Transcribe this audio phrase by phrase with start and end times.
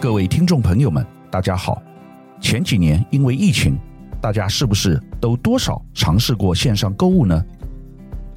[0.00, 1.82] 各位听众朋友们，大家好。
[2.40, 3.76] 前几年因为疫情，
[4.20, 7.44] 大家是不是都多少尝试过线上购物呢？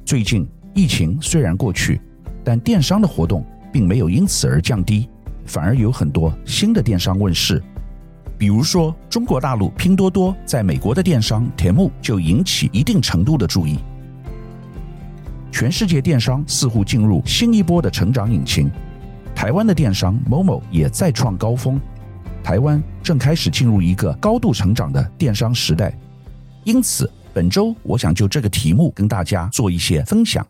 [0.04, 0.44] 最近
[0.74, 2.00] 疫情虽然过去，
[2.42, 5.08] 但电商的活动并没有因此而降低，
[5.46, 7.62] 反而有很多新的电商问世。
[8.36, 13.78] 比如说，中国大陆拼多多在美国的电商田木就引起一定程度的注意。
[15.52, 18.68] 全世界电商似乎进入新一波的成长引擎，
[19.42, 21.80] 台湾的电商 Momo 也再创高峰，
[22.44, 25.92] 台湾正开始进入一个高度成长的电商时代。
[26.62, 30.46] 因此，本周我想就这个题目跟大家做一些分享。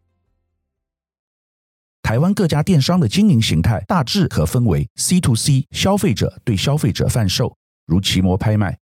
[2.02, 7.56] 台湾各家电商的经营形态大致可分为 C to C 消费者对消费者贩售，
[7.86, 8.78] 如奇摩拍卖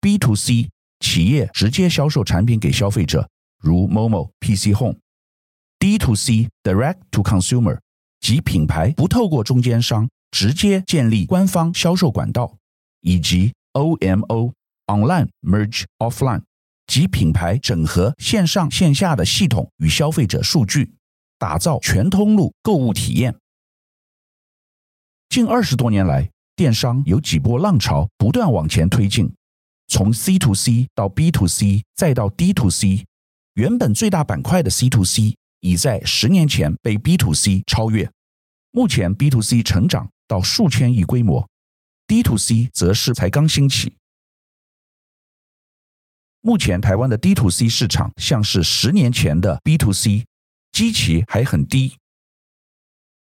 [0.00, 3.28] ；B to C 企业直接销售产品给消费者，
[3.62, 4.96] 如 Momo PC Home。
[5.78, 7.78] D to C Direct to Consumer
[8.20, 12.56] 及品牌不透过中间商直接建立官方销售管道，
[13.00, 14.52] 以及 OMO
[14.86, 16.42] Online Merge Offline
[16.86, 20.94] 及品牌整合线上线下的系统与消费者数据，
[21.38, 23.36] 打造全通路购物体验。
[25.28, 29.32] 近二十多年来，电商有几波浪潮不断往前推进，
[29.88, 33.04] 从 C to C 到 B to C 再到 D to C，
[33.54, 35.36] 原本最大板块的 C to C。
[35.60, 38.10] 已在十年前被 B to C 超越，
[38.70, 41.48] 目前 B to C 成长到数千亿规模
[42.06, 43.96] ，D to C 则是才刚兴起。
[46.40, 50.26] 目前台湾的 D to C 市场像是十年前的 B to C，
[50.70, 51.96] 基期还很低。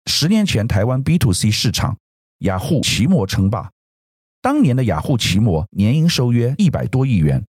[0.05, 1.97] 十年前台湾 B to C 市场，
[2.39, 3.71] 雅虎奇摩称霸，
[4.41, 7.45] 当年的雅虎奇摩年营收约一百多亿元。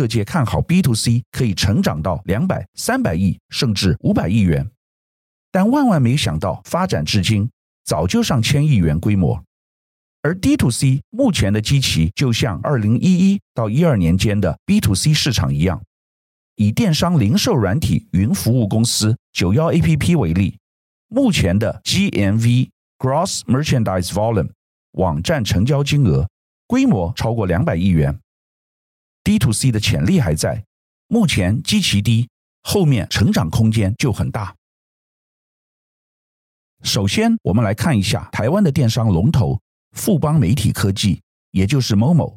[0.00, 4.70] 各界看好 B to C 可以成长到两百、三百亿，甚至五百亿元，
[5.52, 7.50] 但万万没想到，发展至今
[7.84, 9.44] 早就上千亿元规模。
[10.22, 15.82] 而 D to C 目前的基期就像二零一一到一二年间的 B to C 市场一样。
[16.56, 20.58] 以电商零售软体云服务公司九幺 APP 为例，
[21.08, 24.48] 目前的 GMV Gross Merchandise Volume
[24.92, 26.26] 网站成交金额
[26.66, 28.18] 规模超过两百亿元。
[29.22, 30.64] D to C 的潜力还在，
[31.08, 32.28] 目前基期低，
[32.62, 34.56] 后面成长空间就很大。
[36.82, 39.60] 首先，我们来看一下台湾的电商龙头
[39.92, 41.20] 富邦媒体科技，
[41.50, 42.36] 也就是 Momo。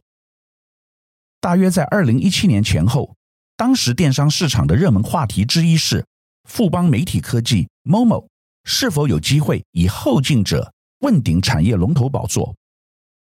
[1.40, 3.16] 大约在二零一七年前后，
[3.56, 6.06] 当时电商市场的热门话题之一是
[6.50, 8.28] 富邦媒体科技 Momo
[8.66, 12.54] 是否有机会以后进者问鼎产业龙头宝座。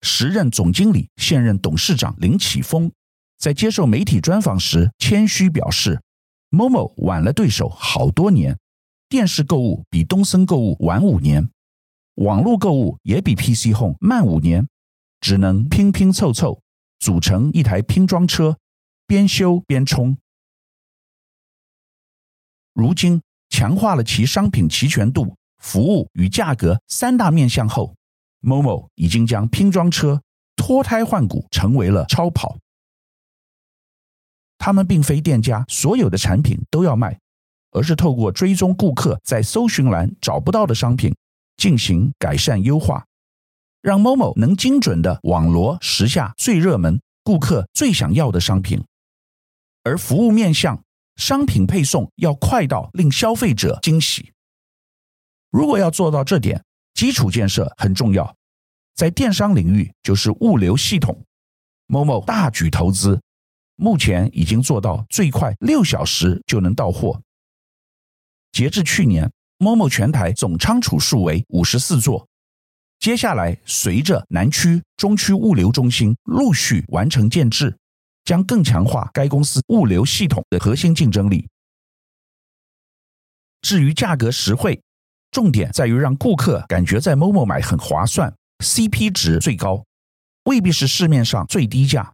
[0.02, 2.92] 时任总经理、现任董事长林启峰。
[3.38, 6.02] 在接受媒体专访时，谦虚表示
[6.50, 8.58] ：“Momo 晚了对手好多年，
[9.08, 11.50] 电视购物比东森购物晚五年，
[12.16, 14.68] 网络购物也比 PC Home 慢五年，
[15.22, 16.62] 只能拼拼凑凑
[16.98, 18.58] 组成一台拼装车，
[19.06, 20.18] 边修边冲。
[22.74, 27.96] 如今强化了其商品齐全度、服务与价格三大面向后
[28.42, 30.22] ，Momo 已经将拼装车
[30.56, 32.58] 脱胎换骨，成为了超跑。”
[34.58, 37.20] 他们并非店家所有的产品都要卖，
[37.72, 41.16] 而是透过追踪顾客在搜寻栏找不到的商品，
[41.58, 43.06] 进行改善优化，
[43.82, 48.84] 让 Momo 能精准的网罗时下最热门、顾客最想要的商品。
[49.84, 50.84] 而服务面向
[51.16, 54.34] 商品配送要快到令消费者惊喜。
[55.50, 56.64] 如果要做到这点，
[56.94, 58.36] 基础建设很重要，
[58.96, 61.24] 在电商领域就是物流系统。
[61.88, 63.22] Momo 大举投资。
[63.78, 67.22] 目前已经做到最快六小时就能到货。
[68.52, 72.28] 截至去年，Momo 全台总仓储数为五十四座。
[73.00, 77.78] 接下来，随着南区、中区物流中心陆续完成建置，
[78.26, 81.48] 将更强化该公司物流系统的核心竞争力。
[83.62, 84.82] 至于价格实惠，
[85.30, 89.86] 重点在于让顾客感觉在 Momo 买很划算，CP 值最高，
[90.46, 92.14] 未必是市面上最低价。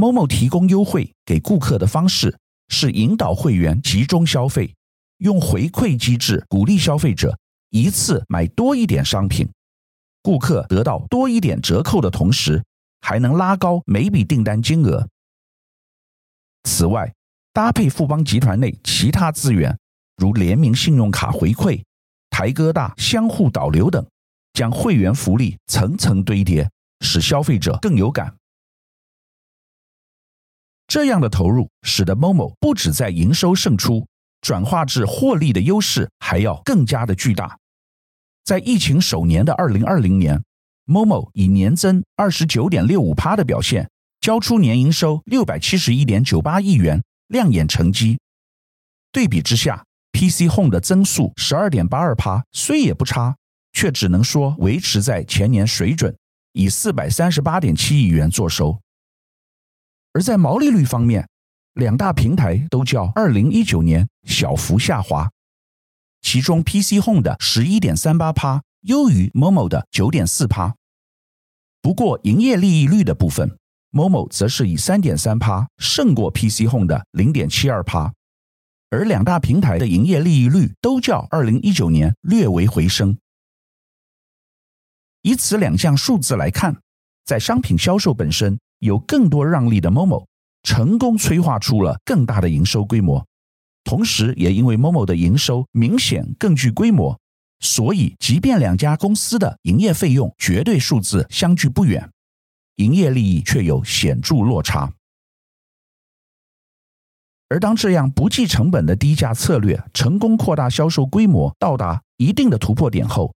[0.00, 2.34] Momo 提供优惠给顾客的方式
[2.68, 4.74] 是引导会员集中消费，
[5.18, 7.38] 用回馈机制鼓励消费者
[7.68, 9.46] 一次买多一点商品，
[10.22, 12.64] 顾客得到多一点折扣的同时，
[13.02, 15.06] 还能拉高每笔订单金额。
[16.64, 17.12] 此外，
[17.52, 19.78] 搭配富邦集团内其他资源，
[20.16, 21.82] 如联名信用卡回馈、
[22.30, 24.06] 台哥大相互导流等，
[24.54, 26.70] 将会员福利层层堆叠，
[27.02, 28.34] 使消费者更有感。
[30.90, 34.08] 这样的投入使得 Momo 不只在营收胜出，
[34.40, 37.56] 转化至获利的优势还要更加的巨大。
[38.44, 40.42] 在疫情首年的二零二零年
[40.88, 43.88] ，Momo 以年增二十九点六五趴的表现，
[44.20, 48.18] 交出年营收六百七十一点九八亿元，亮眼成绩。
[49.12, 53.36] 对比之下，PC Home 的增速十二点八二趴，虽也不差，
[53.72, 56.16] 却只能说维持在前年水准，
[56.52, 58.80] 以四百三十八点七亿元作收。
[60.12, 61.28] 而在毛利率方面，
[61.74, 65.30] 两大平台都较二零一九年小幅下滑，
[66.20, 70.74] 其中 PC Home 的十一点三八趴优于 Momo 的九点四趴。
[71.80, 73.56] 不过营业利益率的部分
[73.92, 78.12] ，Momo 则是以三点三趴胜过 PC Home 的零点七二趴，
[78.90, 83.16] 而两大平台的营业利益率都较二零一九年略微回升。
[85.22, 86.82] 以此两项数字来看，
[87.24, 90.26] 在商品销售本身有更多让利的 Momo。
[90.62, 93.24] 成功催化出了更大的营收规模，
[93.82, 97.18] 同时也因为 Momo 的营收明显更具规模，
[97.60, 102.10] 所以即便两家公司的营业费用绝对数字相距不远，
[102.76, 104.92] 营业利益却有显著落差。
[107.48, 113.34] 而当这样不计成本的低价策略成功扩大销售规模，到达一定的突破点后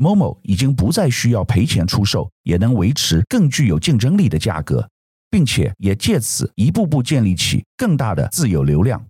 [0.00, 4.88] ，Momo 已经不再需要赔钱出售，也能维持更具有竞争力的价格。
[5.30, 9.06] 并且也借此一步步建立起更大的自有流量。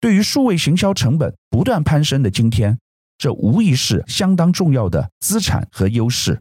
[0.00, 2.78] 对于数位行销成本不断攀升的今天，
[3.18, 6.40] 这无疑是相当重要的资产和优势。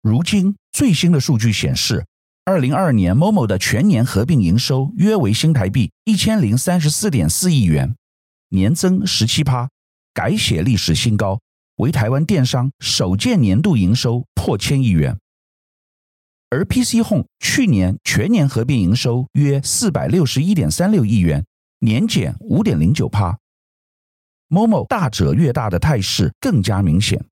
[0.00, 2.06] 如今最新的数据显示，
[2.44, 7.94] 二零二二年 Momo 的全年合并营收约为新台币一千零三十四点四亿元，
[8.48, 9.68] 年增十七趴，
[10.18, 11.38] 改写历史新高，
[11.76, 15.16] 为台湾电商首见年度营收破千亿元。
[16.50, 21.46] 而 PC Home 去年全年合并营收约四百六十一点三六亿元，
[21.78, 23.38] 年减五点零九趴。
[24.48, 27.24] Momo 大者越大的态势更加明显。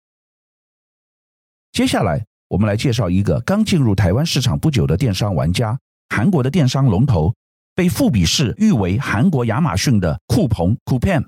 [1.72, 5.76] 接下来，我们来介绍一个刚进入台湾市场不久的电商玩家——
[6.14, 7.34] 韩国的电商龙头，
[7.74, 11.26] 被富比士誉为韩国亚马逊的酷鹏 Coupang。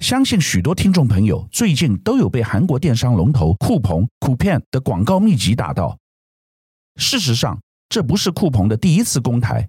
[0.00, 5.98] 相信许多听众朋友最近都有被韩国电商龙头酷鹏 （Coupon） 的广告密集打到。
[6.96, 9.68] 事实上，这不是酷鹏的第一次公台。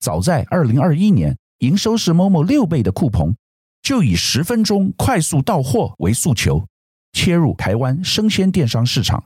[0.00, 3.36] 早在2021年，营收是 Momo 六倍的酷鹏，
[3.80, 6.66] 就以十分钟快速到货为诉求，
[7.12, 9.24] 切入台湾生鲜电商市场。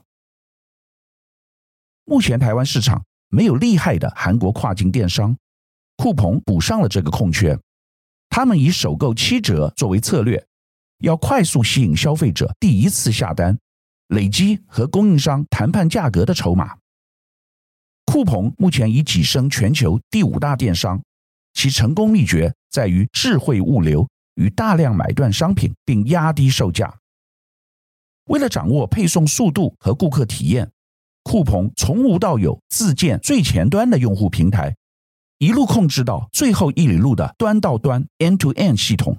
[2.05, 5.35] 目前台湾市场没有厉害的韩国跨境电商，
[5.97, 7.59] 酷鹏补上了这个空缺。
[8.35, 10.45] 他们以首购七折作为策略，
[10.97, 13.57] 要快速吸引消费者第一次下单，
[14.09, 16.75] 累积和供应商谈判价格的筹码。
[18.05, 21.01] 酷鹏目前已跻身全球第五大电商，
[21.53, 26.93] 其成功秘诀在于智慧物流与大量买断商品并压低售价。
[28.25, 30.69] 为了掌握配送速度和顾客体验，
[31.23, 34.75] 酷鹏从无到有自建最前端的用户平台。
[35.37, 39.17] 一路控制到最后一里路的端到端 （end-to-end） 系统。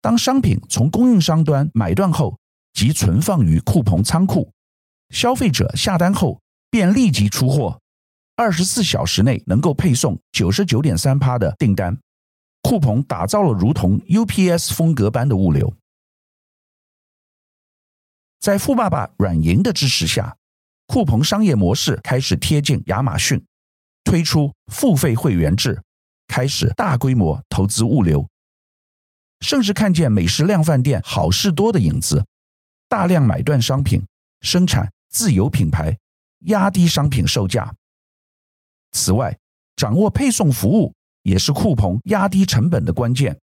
[0.00, 2.38] 当商品从供应商端买断后，
[2.72, 4.52] 即存放于酷澎仓库，
[5.10, 6.40] 消费者下单后
[6.70, 7.80] 便立即出货，
[8.36, 11.98] 二十四小时内能够配送九十九点三趴的订单。
[12.62, 15.74] 酷澎打造了如同 UPS 风格般的物流。
[18.40, 20.36] 在富爸爸软银的支持下，
[20.86, 23.44] 酷鹏商业模式开始贴近亚马逊。
[24.04, 25.82] 推出付费会员制，
[26.28, 28.28] 开始大规模投资物流，
[29.40, 32.24] 甚至看见美食量贩店好事多的影子，
[32.88, 34.04] 大量买断商品，
[34.42, 35.98] 生产自有品牌，
[36.46, 37.74] 压低商品售价。
[38.92, 39.36] 此外，
[39.74, 43.36] 掌握配送服务也是酷鹏压低成本的关键，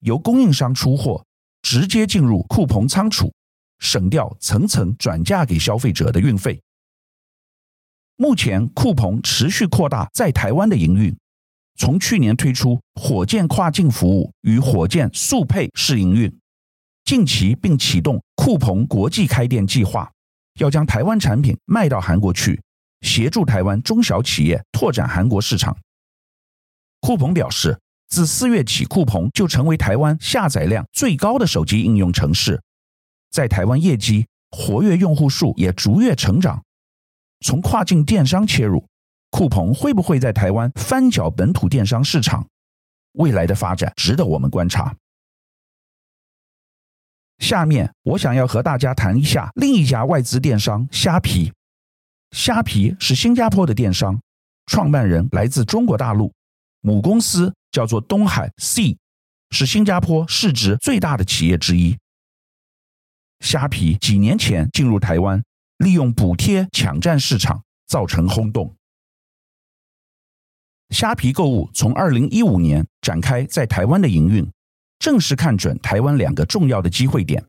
[0.00, 1.24] 由供应商出货，
[1.62, 3.32] 直接进入酷鹏仓储，
[3.80, 6.62] 省掉层层转嫁给消费者的运费。
[8.16, 11.16] 目前酷澎持续扩大在台湾的营运，
[11.76, 16.32] 从去年推出火箭跨境服务与火箭速配试营运，
[17.04, 20.10] 近期并启动酷澎国际开店计划，
[20.60, 22.60] 要将台湾产品卖到韩国去，
[23.00, 25.76] 协助台湾中小企业拓展韩国市场。
[27.00, 32.62] 酷澎表示，自四月起，酷澎就成为台湾下载量最高的手机应用程式，
[33.30, 36.62] 在台湾业绩活跃用户数也逐月成长。
[37.42, 38.86] 从跨境电商切入，
[39.30, 42.46] 酷鹏会不会在台湾翻搅本土电商市场？
[43.12, 44.96] 未来的发展值得我们观察。
[47.38, 51.52] 下面我想要和大家谈一下另一家外资电商虾皮。
[52.30, 54.18] 虾皮是新加坡的电商，
[54.66, 56.32] 创办人来自中国大陆，
[56.80, 58.96] 母公司叫做东海 C，
[59.50, 61.98] 是新加坡市值最大的企业之一。
[63.40, 65.42] 虾皮几年前进入台湾，
[65.82, 68.72] 利用补贴抢占市场，造成轰动。
[70.90, 74.48] 虾皮购物从二零一五年展开在台湾的营运，
[75.00, 77.44] 正是看准台湾两个重要的机会点：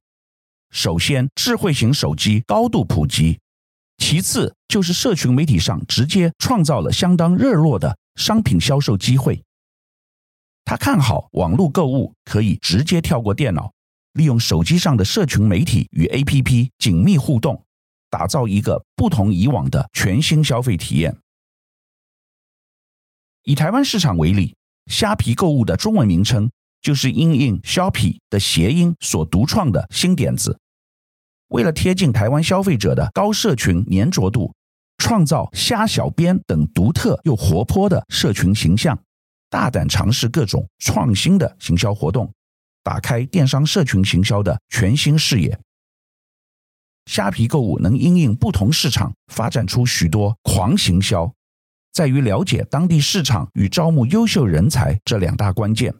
[0.71, 3.37] 首先，智慧型手机高度普及；
[3.97, 9.43] 其次，就是社群媒体上直接创造了相当热络的商品销售机会。
[10.65, 13.71] 他看好网络购物可以直接跳过电脑，
[14.13, 17.62] 利用手机上的社群媒体与 APP 紧密互动。
[18.13, 21.17] 打造一个不同以往的全新消费体验。
[23.41, 24.55] 以台湾市场为例，
[24.85, 30.59] 虾皮购物的中文名称就是因应 Shopee 的谐音所独创的新点子。
[31.47, 34.53] 为了贴近台湾消费者的高社群粘着度，
[34.99, 38.95] 创造虾小编等独特又活泼的社群形象，
[39.49, 42.31] 大胆尝试各种创新的行销活动，
[42.83, 45.59] 打开电商社群行销的全新视野。
[47.05, 51.33] 虾皮购物能因应不同市场发展出许多狂行销，
[51.91, 55.93] 在于了解当地市场与招募优秀人才这两大关键。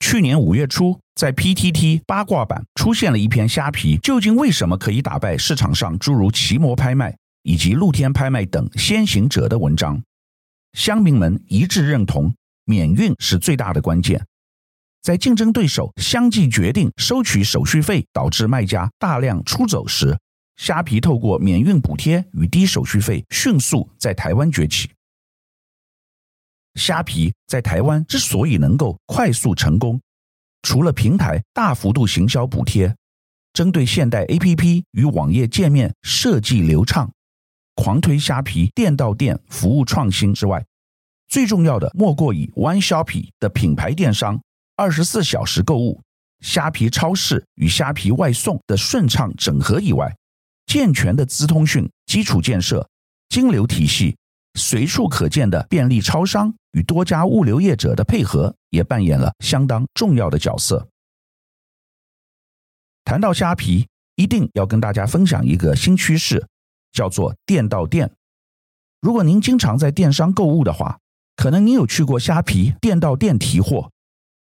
[0.00, 10.02] 去年五月初，在 PTT 八卦版出现了一篇虾皮究竟为什么可以打败市场上诸如奇摩拍卖以及露天拍卖等先行者的文章，
[10.72, 14.26] 乡民们一致认同免运是最大的关键。
[15.04, 20.18] 在竞争对手相继决定收取手续费，导致卖家大量出走时，
[20.56, 24.90] 虾皮透过免运补贴与低手续费，迅速在台湾崛起。
[26.76, 30.00] 虾皮在台湾之所以能够快速成功，
[30.62, 32.96] 除了平台大幅度行销补贴，
[33.52, 37.12] 针对现代 APP 与网页界面设计流畅，
[37.74, 40.64] 狂推虾皮店到店服务创新之外，
[41.28, 44.40] 最重要的莫过于 One Shoppe 的品牌电商。
[44.76, 46.02] 二十四小时购物、
[46.40, 50.12] 虾皮超市与虾皮外送的顺畅整合以外，
[50.66, 52.88] 健全的资通讯基础建设、
[53.28, 54.16] 金流体系、
[54.54, 60.88] 随处可见的便利超商与多家物流业者的配合，也扮演了相当重要的角色。
[63.04, 66.48] 谈到虾皮，一定要跟大家分享一个新趋势，
[66.90, 68.10] 叫做店到店。
[69.00, 70.98] 如果您经常在电商购物的话，
[71.36, 73.92] 可能您有去过虾皮店到店提货。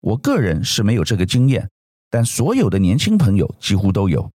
[0.01, 1.69] 我个人是没有这个经验，
[2.09, 4.31] 但所有的年轻朋友几乎都有。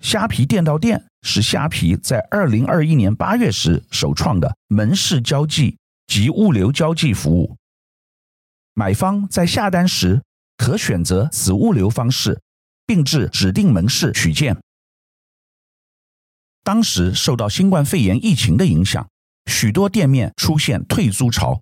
[0.00, 5.76] 虾皮店到店是虾皮在二零二一年八月时首创的门市交寄
[6.06, 7.56] 及物流交寄服务。
[8.72, 10.22] 买方在下单时
[10.56, 12.40] 可选择此物流方式，
[12.86, 14.56] 并至指定门市取件。
[16.62, 19.06] 当时受到新冠肺炎疫情的影响，
[19.46, 21.60] 许多店面出现退租潮。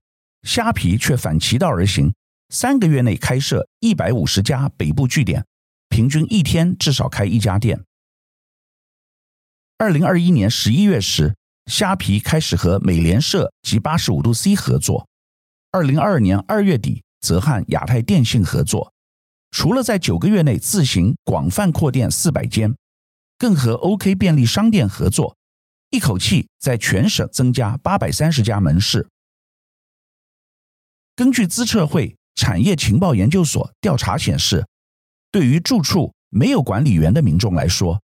[0.48, 2.14] 虾皮却反其道而行，
[2.48, 5.44] 三个月内开设一百五十家北部据点，
[5.90, 7.84] 平均一天至少开一家店。
[9.76, 11.36] 二零二一年十一月时，
[11.66, 15.06] 虾皮开始和美联社及八十五度 C 合作；
[15.70, 18.94] 二零二二年二月底，则和亚太电信合作。
[19.50, 22.74] 除了在九个月内自行广泛扩店四百间，
[23.36, 25.36] 更和 OK 便利商店合作，
[25.90, 29.06] 一口气在全省增加八百三十家门市。
[31.18, 34.64] 根据资策会产业情报研究所调查显示，
[35.32, 38.00] 对于住处没有管理员的民众来说，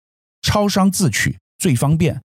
[0.42, 2.22] 超商自取最方便。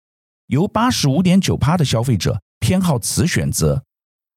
[0.47, 3.85] 由八十五点九趴的消费者偏好此选择，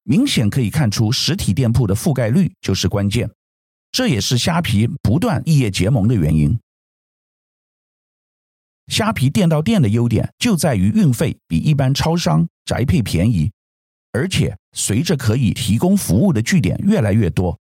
[0.03, 3.31] 明显可以看出实体店铺的覆盖率就是关键。
[3.93, 6.59] 这也是虾皮不断异业结盟的原因。
[8.87, 13.53] 虾皮店到店的优点就在于运费比一般超商宅配便宜。
[14.13, 17.59] 而且，随着可以提供服务的据点越来越多，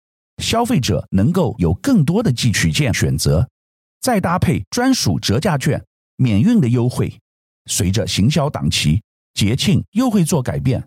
[0.42, 3.48] 消费者能够有更多的寄取件选择，
[4.02, 5.82] 再搭配专属折价券、
[6.16, 7.18] 免运的优惠，
[7.64, 10.86] 随着行销档期、节庆又会做改变，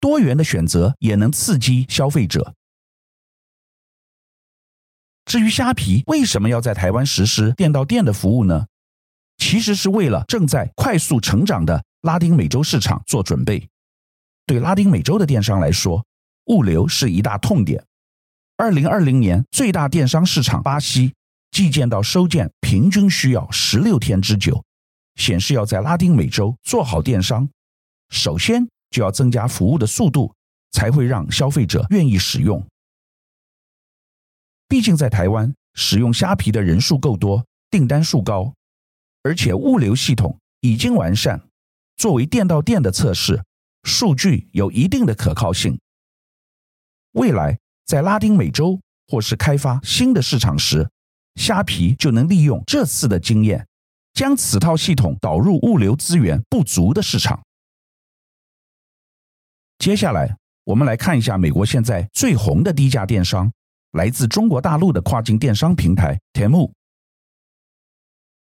[0.00, 2.54] 多元的选择也能刺激消费者。
[5.24, 8.66] 至于虾皮为什么要在台湾实施店到店的服务呢？
[9.38, 13.68] 其实是为了正在快速成长的拉丁美洲市场做准备。
[14.46, 16.06] 对拉丁美洲的电商来说，
[16.46, 17.84] 物流是一大痛点。
[18.56, 21.12] 二零二零年最大电商市场巴西，
[21.50, 24.64] 寄件到收件平均需要十六天之久，
[25.16, 27.48] 显示要在拉丁美洲做好电商，
[28.08, 30.32] 首先就要增加服务的速度，
[30.70, 32.64] 才会让消费者愿意使用。
[34.68, 38.54] 毕竟在台湾使用虾皮的人数够多，订单数高，
[39.24, 41.42] 而且物流系统已经完善，
[41.96, 43.42] 作为店到店的测试。
[43.86, 45.78] 数据有一定的可靠性。
[47.12, 50.90] 未来在拉丁美洲或是开发新的市场时，
[51.36, 53.66] 虾皮就能利用这次的经验，
[54.12, 57.42] 将此套系统导入物流资源不足的市场。
[59.78, 63.52] 接下来，我们来看一下美国现在最红的低价电商，
[63.92, 66.72] 来自中国大陆的跨境电商平台 Temu。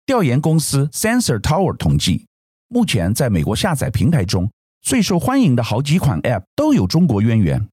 [0.06, 2.26] 调研公司 Sensor Tower 统计，
[2.68, 7.70] 目前在美国下载平台中最受欢迎的好几款 App 都有中国渊源，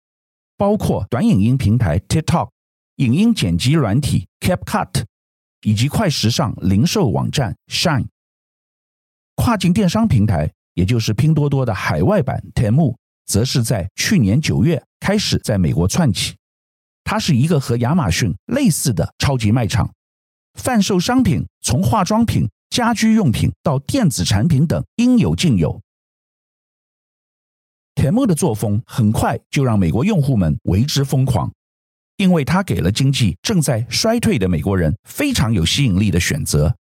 [0.56, 2.50] 包括短影音平台 TikTok、
[2.96, 5.04] 影音剪辑软体 CapCut
[5.62, 8.06] 以及快时尚零售网站 Shine。
[9.36, 12.96] 跨境电商平台，也就是拼多多的海外版 Temu。
[13.26, 16.36] 则是在去年九月开始在美国窜起，
[17.02, 19.92] 它是一个和亚马逊类似的超级卖场，
[20.54, 25.82] 贩售商品从化妆品、家居用品到电子产品等应有尽有。
[27.96, 31.50] Temu 的作风很快就让美国用户们为之疯狂，
[32.18, 36.76] 因为它给了经济正在衰退的美国人非常有吸引力的选择，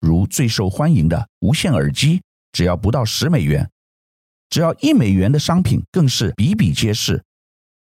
[0.00, 2.22] 如最受欢迎的无线耳机，
[2.52, 3.70] 只要不到十美元。
[4.48, 7.22] 只要一美元的商品更是比比皆是，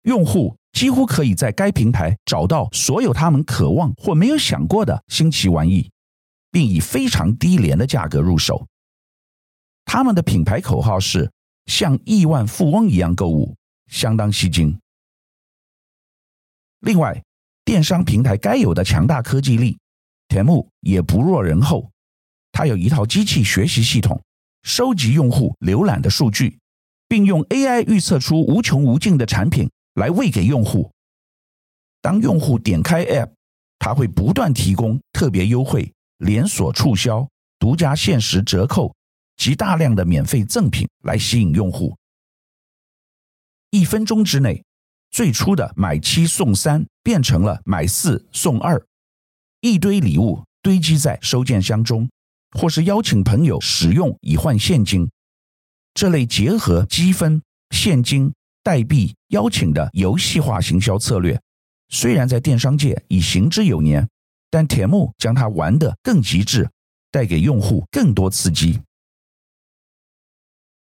[0.03, 5.89] 用户几乎可以在该平台找到所有他们渴望或没有想过的新奇玩意，
[6.51, 8.67] 并以非常低廉的价格入手。
[9.85, 11.31] 他们的品牌口号是
[11.67, 13.55] “像亿万富翁一样购物”，
[13.87, 14.79] 相当吸睛。
[16.79, 17.23] 另外，
[17.63, 19.77] 电商平台该有的强大科技力
[20.27, 21.91] ，Temu 也不落人后，
[22.51, 24.19] 它有一套机器学习系统。
[24.63, 26.59] 收集用户浏览的数据，
[27.07, 30.91] 并用 AI 预测出无穷无尽的产品来喂给用户。
[32.01, 33.31] 当用户点开 App，
[33.79, 37.25] 它会不断提供特别优惠、连锁促销、
[37.59, 38.93] 独家限时折扣
[39.37, 41.95] 及大量的免费赠品来吸引用户。
[43.69, 44.63] 一分钟之内，
[45.11, 48.85] 最初的买七送三变成了买四送二，
[49.61, 52.09] 一堆礼物堆积在收件箱中。
[52.57, 55.07] 或是邀请朋友使用以换现金，
[55.93, 61.39] 这类结合积分、现金、代币、邀请的游戏化行销策略，
[61.89, 64.07] 虽然在电商界已行之有年，
[64.49, 66.67] 但铁木将它玩得更极致，
[67.11, 68.79] 带给用户更多刺激。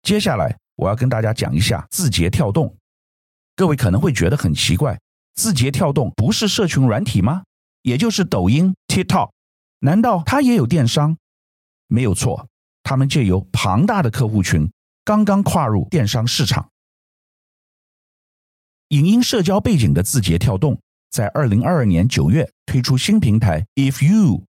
[0.02, 2.76] 接下来我要跟大家讲一下字节跳动。
[3.56, 5.00] 各位可能会觉得很奇怪，
[5.36, 7.44] 字节跳动不是社群软体吗？
[7.82, 9.32] 也就是抖音、TikTok，
[9.80, 11.18] 难道它也有电商？
[11.88, 12.48] 没有错，
[12.84, 14.72] 他们借由庞大的客户群，
[15.04, 16.70] 刚刚跨入电商市场。
[18.90, 24.46] 影音社交背景的字节跳动，在二零二二年九月推出新平台 If You，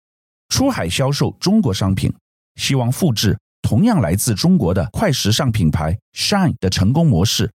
[0.49, 2.15] 出海销售中国商品，
[2.57, 7.53] 希望复制同样来自中国的快时尚品牌 Shine 的成功模式，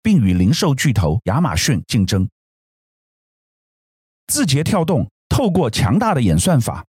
[0.00, 2.28] 并与零售巨头亚马逊竞争。
[4.28, 6.84] 字节跳动透过强大的演算法。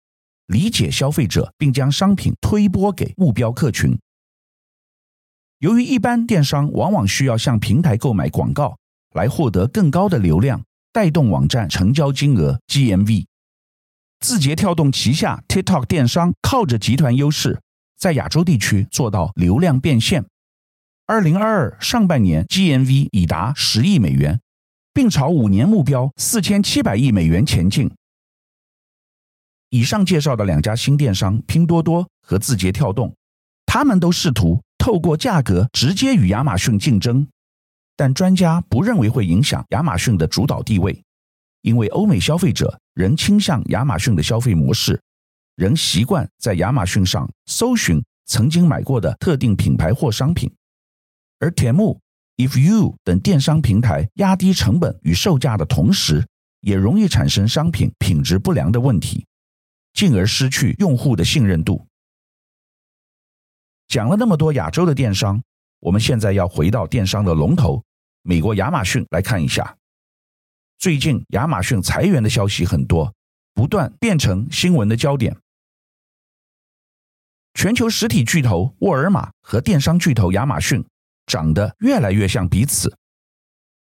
[0.46, 3.98] 理解消费者，并将商品推播给目标客群。
[5.58, 8.78] 由于一般电商往往需要向平台购买广告
[9.16, 10.64] 来获得更高的流量，
[10.94, 13.26] 带动网站成交金额 GMV。
[14.20, 17.60] 字节跳动旗下 TikTok 电商靠着集团优势，
[17.98, 20.26] 在亚洲地区做到流量变现。
[21.06, 24.40] 二零二二上半年 GMV 已达十亿美元，
[24.94, 27.90] 并朝五年目标四千七百亿美元前进。
[29.70, 33.16] 以上介绍的两家新电商拼多多和字节跳动，
[33.66, 37.28] 他们都试图透过价格直接与亚马逊竞争，
[37.96, 41.04] 但专家不认为会影响亚马逊的主导地位，
[41.62, 45.02] 因为欧美消费者仍倾向亚马逊的消费模式，
[45.58, 50.54] 仍习惯在亚马逊上搜寻曾经买过的特定品牌或商品，
[51.40, 51.98] 而 Temu、
[52.36, 56.28] If You 等电商平台压低成本与售价的同时，
[56.62, 59.26] 也容易产生商品品质不良的问题。
[59.94, 61.88] 进而失去用户的信任度。
[63.88, 65.42] 讲了那么多亚洲的电商，
[65.80, 67.84] 我们现在要回到电商的龙头
[68.22, 69.76] 美国亚马逊来看一下。
[70.78, 73.12] 最近亚马逊裁员的消息很多，
[73.56, 75.36] 不断变成新闻的焦点。
[77.58, 80.86] 全球实体巨头沃尔玛和电商巨头亚马逊
[81.26, 82.96] 长得越来越像彼此，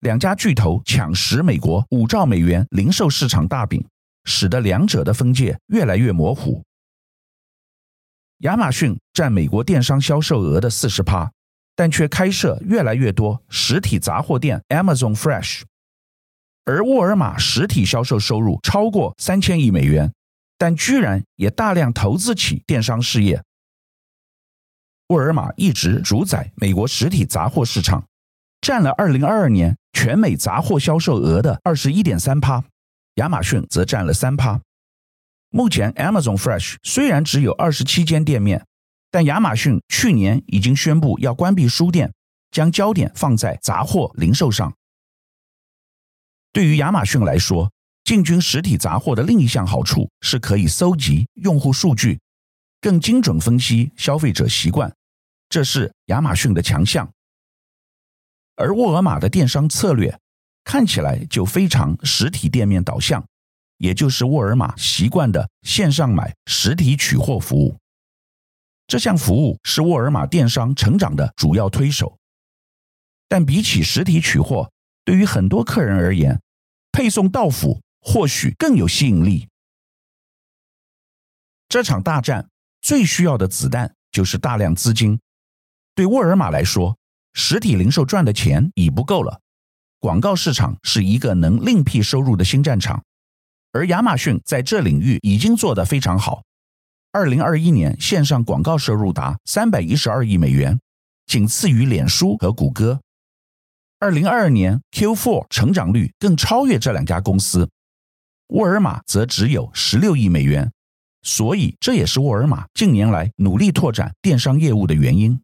[0.00, 3.82] 两家巨头抢食美国五兆美元零售市场大饼。
[4.26, 6.62] 使得两者的分界越来越模糊。
[8.38, 11.30] 亚马逊占美国电商销售额的四十趴，
[11.76, 15.64] 但却开设越来越多实体杂货店 Amazon Fresh。
[16.64, 20.10] 而沃尔玛实体销售收入超过三千亿美元，
[20.56, 23.42] 但居然也大量投资起电商事业。
[25.08, 28.06] 沃尔玛一直主宰美国实体杂货市场，
[28.62, 32.64] 占了二零二二年全美杂货销售额的二十一点三趴。
[33.16, 34.60] 亚马逊则占了三趴。
[35.50, 38.64] 目前 Amazon Fresh 虽然只有二十七间店面，
[39.10, 42.12] 但亚马逊去年已经宣布要关闭书店，
[42.50, 44.74] 将焦点放在杂货零售上。
[46.50, 47.70] 对于亚马逊来说，
[48.04, 52.18] 进军实体杂货的另一项好处是可以搜集用户数据，
[52.84, 54.94] 更精准分析消费者习惯，
[55.48, 57.10] 这是亚马逊的强项。
[58.56, 60.20] 而沃尔玛的电商策略
[60.64, 63.24] 看起来就非常实体店面导向。
[63.78, 67.78] 也就是沃尔玛习惯的线上买、实体取货服务，
[68.86, 72.18] 这项服务是沃尔玛电商成长的主要推手。
[73.28, 74.70] 但比起实体取货，
[75.06, 76.38] 对于很多客人而言，
[76.92, 79.48] 配送到府或许更有吸引力。
[81.66, 82.48] 这场大战
[82.84, 85.18] 最需要的子弹就是大量资金。
[85.94, 86.98] 对沃尔玛来说，
[87.32, 89.40] 实体零售赚的钱已不够了，
[89.98, 93.02] 广告市场是一个能另辟收入的新战场。
[93.72, 96.42] 而亚马逊在这领域已经做得非常好。
[97.10, 100.78] 二零二一年线上广告收入达三百一十二亿美元，
[101.24, 103.00] 仅次于脸书和谷歌。
[103.98, 107.70] 二零二二年 Q4 成长率更超越这两家公司。
[108.48, 110.70] 沃尔玛则只有十六亿美元，
[111.24, 115.40] 所以这也是沃尔玛近年来努力拓展电商业务的原因。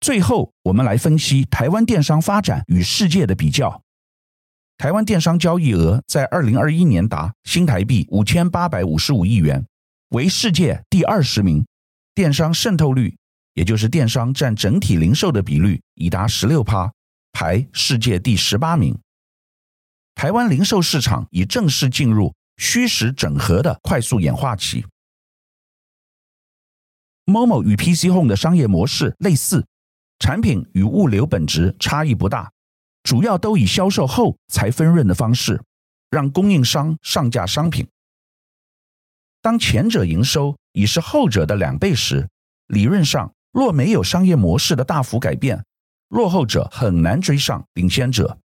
[0.00, 3.82] 最后，我们来分析台湾电商发展与世界的比较。
[4.76, 9.64] 台湾电商交易额在二零二一年达新台币五千八百五十五亿元，
[10.08, 11.64] 为世界第二十名。
[12.14, 13.16] 电商渗透率，
[13.54, 16.92] 也就是电商占整体零售的比率，已达十六趴，
[17.30, 18.98] 排世界第十八名。
[20.16, 24.84] 台湾零售市场已正式进入虚实整合的快速演化期。
[27.24, 29.66] Momo 与 PC Home 的商业模式类似，
[30.18, 32.52] 产品与物流本质差异不大。
[33.02, 35.62] 主要都以销售后才分润的方式，
[36.10, 37.88] 让供应商上架商品。
[39.40, 42.28] 当前者营收已是后者的两倍时，
[42.68, 45.64] 理论上若没有商业模式的大幅改变，
[46.08, 48.38] 落后者很难追上领先者。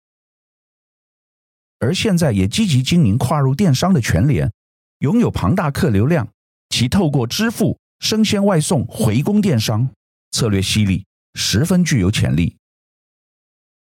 [1.85, 4.51] 而现在也积极经营跨入电商的全联，
[4.99, 6.27] 拥有庞大客流量，
[6.69, 9.87] 其透过支付、生鲜外送、回供电商
[10.31, 12.55] 策略犀利，十分具有潜力。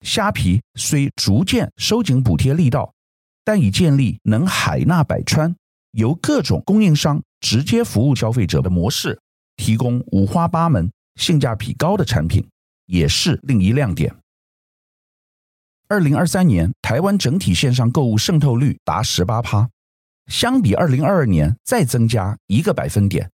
[0.02, 2.94] 虾皮虽逐渐收紧补贴力道，
[3.44, 5.56] 但已建立能海纳百川、
[5.90, 9.20] 由各种供应商直接服务消费者的模式，
[9.56, 12.46] 提供五花八门、性价比高的产品，
[12.86, 14.14] 也是另一亮点。
[15.90, 19.70] 二零二三年台湾整体线上购物渗透率达十八趴，
[20.28, 23.28] 相比二零二二年再增加一个百分点，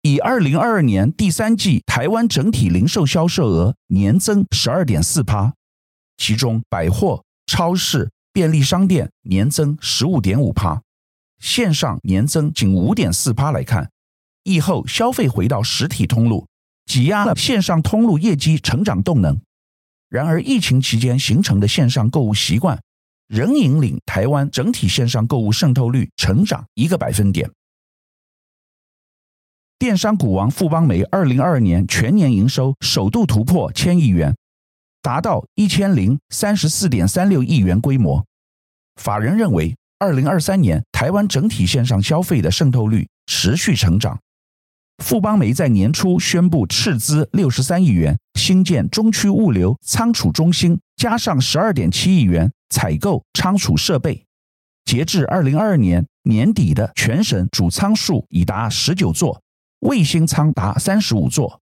[0.00, 5.52] 以二零二二年第三季台湾整体零售销售额年增十二点四趴。
[6.16, 10.80] 其中，百货、超市、便利商店年增十五点五趴，
[11.40, 13.90] 线上年增仅五点四趴来看，
[14.44, 16.46] 疫后消费回到实体通路，
[16.86, 19.38] 挤压了线上通路业绩成长动能。
[20.12, 22.78] 然而，疫情期间形成的线上购物习惯，
[23.28, 27.50] 仍引领台湾整体线上购物渗透率成长一个百分点。
[29.78, 34.36] 电商股王富邦媒二零二二年全年营收首度突破千亿元。
[35.00, 38.22] 达到一千零三十四点三六亿元规模。
[39.00, 44.20] 法人认为，二零二三年台湾整体线上消费的渗透率持续成长。
[45.02, 54.24] 富邦煤在年初宣布斥资六十三亿元新建中区物流仓储中心，加上十二点七亿元采购仓储设备。
[54.84, 59.42] 截至二零二二年年底的全省主仓数已达十九座，
[59.80, 61.60] 卫星仓达三十五座。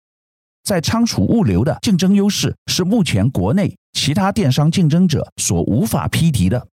[0.62, 6.68] 在仓储物流的竞争优势是目前国内其他电商竞争者所无法匹敌的。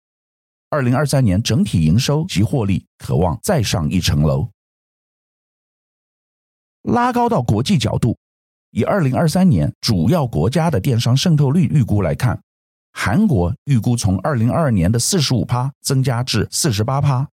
[0.71, 4.49] 二零二三年整体营收及获利可望再上一层楼。
[6.85, 8.17] 拉高到国际角度，
[8.71, 12.41] 以二零二三年主要国家的电商渗透率预估来看，
[12.93, 17.29] 韩国预估从二零二二年的四十五趴增加至四十八趴，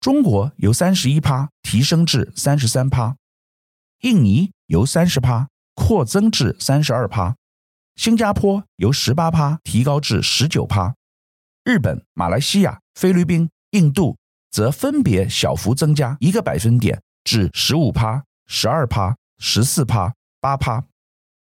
[0.00, 3.16] 中国由三十一趴提升至三十三趴，
[4.02, 5.48] 印尼由三十趴。
[5.76, 7.34] 扩增至三十二趴，
[7.96, 10.94] 新加坡由十八趴提高至十九趴，
[11.64, 14.16] 日本、马来西亚、菲律宾、印度
[14.52, 20.84] 则分别小幅增加一个百分点至十五趴、十二趴、十四趴、八趴，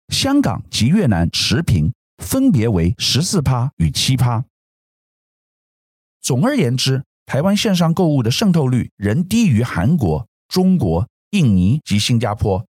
[0.09, 4.45] 香港及越南持平，分别为十四趴与七趴。
[6.21, 12.67] 总而言之，台湾线上购物的渗透率仍低于韩国、中国、印尼及新加坡。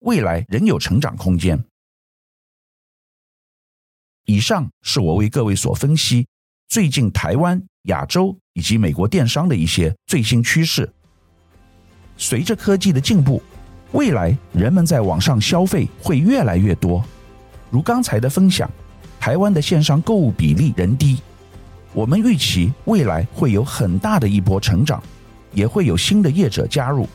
[0.00, 1.64] 未来仍有成长空间。
[4.24, 6.28] 以上是我为各位所分析
[6.68, 10.92] 最近台湾、亚洲以及美国电商的一些最新趋势。
[12.16, 13.42] 随着科技的进步，
[13.92, 17.04] 未来人们在网上消费会越来越多。
[17.70, 18.70] 如刚才的分享，
[19.20, 21.18] 台湾的线上购物比例仍低，
[21.92, 25.02] 我们预期未来会有很大的一波成长，
[25.52, 27.08] 也会有新的业者加入。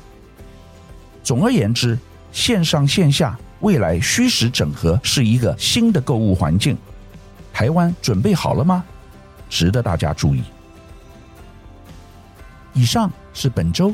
[1.23, 1.97] 总而言之，
[2.31, 6.77] 线上线下未来虚实整合是一个新的购物环境。
[7.53, 8.83] 台湾准备好了吗？
[9.49, 10.41] 值得大家注意。
[12.73, 13.93] 以上是本周